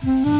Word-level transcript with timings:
תפילה 0.00 0.39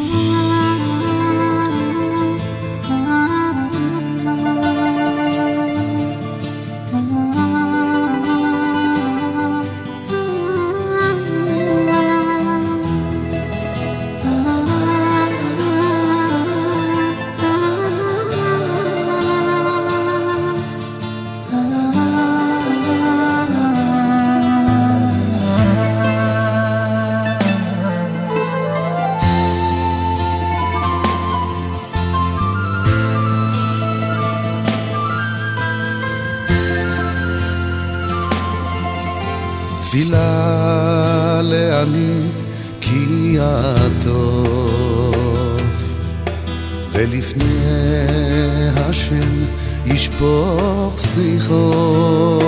לעני 41.42 42.22
כי 42.80 43.36
יעטוף 43.36 44.50
ולפני 46.92 47.44
השם 48.76 49.44
ישפוך 49.86 50.98
שיחו 50.98 52.38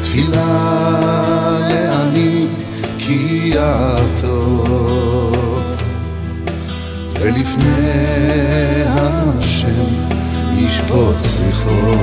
תפילה 0.00 1.58
לעני 1.68 2.46
כי 2.98 3.52
יעטוף 3.54 4.66
ולפני 7.20 7.64
השם 8.86 9.84
ישפוך 10.56 11.16
שיחו 11.24 11.96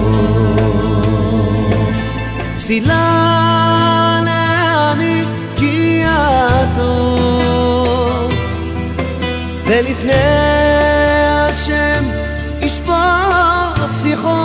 תפילה 2.64 4.20
לעמי 4.26 5.26
כי 5.56 6.04
הטוב 6.08 7.54
ולפני 9.66 10.14
השם 11.50 12.04
ישפוך 12.62 13.94
שיחו 14.02 14.44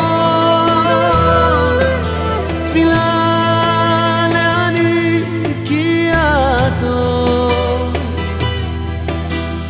תפילה 2.64 4.26
לעני 4.32 5.22
כי 5.64 6.10
הטוב 6.14 7.92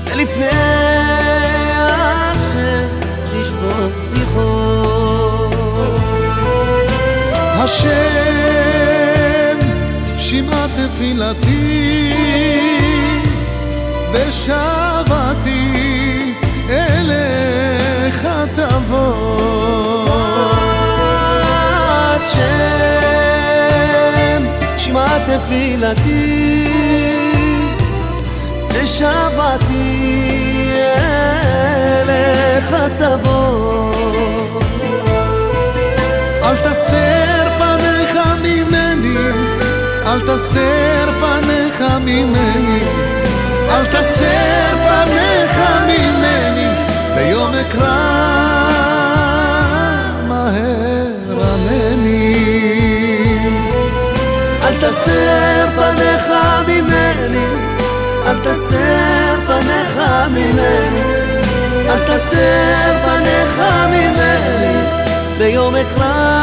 ולפני 0.05 0.47
השם 1.77 2.87
ישפוך 3.35 3.93
שיחו 4.11 4.69
השם 7.61 8.38
שמע 10.29 10.67
תפילתי 10.67 12.13
ושבתי 14.13 15.73
אליך 16.71 18.29
תבוא 18.55 20.09
השם 22.29 24.45
שמע 24.77 25.19
תפילתי 25.19 26.69
ושבתי 28.71 30.11
אליך 32.03 32.75
תבוא 32.99 33.58
אל 40.09 40.21
תסתר 40.21 41.11
פניך 41.21 41.81
ממני, 42.01 42.81
אל 43.71 43.85
תסתר 43.85 44.77
פניך 44.85 45.59
ממני, 45.87 46.69
ביום 47.15 47.55
אקרא 47.55 47.89
מהר 50.29 51.39
ענני. 51.41 52.35
אל 54.63 54.75
תסתר 54.81 55.67
פניך 55.77 56.27
ממני, 56.67 57.47
אל 58.27 58.39
תסתר 58.43 59.35
פניך 59.47 59.99
ממני, 60.31 61.03
אל 61.89 62.15
תסתר 62.15 62.93
פניך 63.05 63.61
ממני, 63.91 64.77
ביום 65.39 65.77
אקרא 65.77 66.38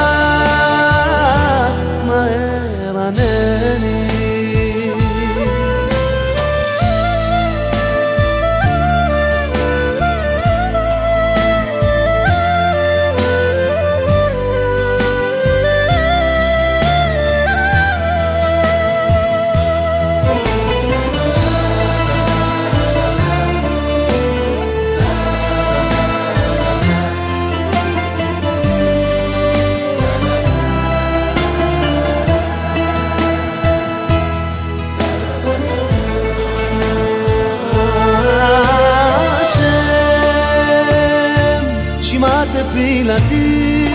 תפילתי, 42.75 43.87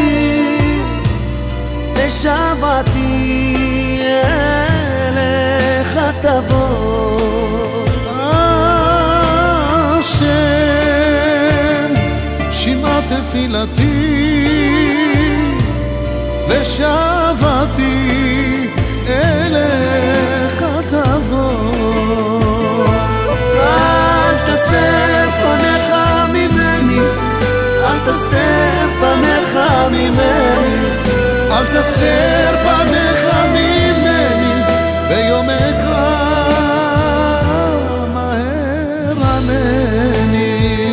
ושבתי 1.94 3.22
אליך 5.08 5.98
תבוא. 6.20 7.84
השם, 9.90 10.30
שמע 12.52 13.00
תפילתי 13.00 14.46
ושבתי 16.48 17.96
אליך 19.08 19.89
תסתר 28.12 28.88
פניך 29.00 29.58
ממני, 29.90 30.90
אל 31.50 31.64
תסתר 31.64 32.56
פניך 32.62 33.34
ממני 33.52 34.62
ביום 35.08 35.50
אקרא 35.50 36.16
מהר 38.14 39.16
ענני. 39.22 40.84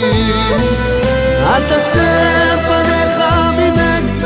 אל 1.44 1.78
תסתר 1.78 2.58
פניך 2.68 3.18
ממני, 3.58 4.22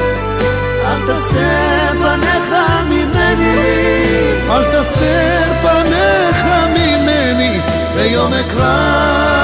אל 0.86 1.14
תסתר 1.14 1.92
פניך 2.02 2.54
ממני, 2.90 3.58
אל 4.50 4.64
תסתר 4.64 5.54
פניך 5.62 6.46
ממני 6.76 7.60
ביום 7.96 8.34
אקרא 8.34 9.41